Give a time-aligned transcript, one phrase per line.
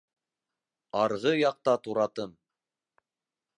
[1.01, 2.35] Арғы яҡта туратым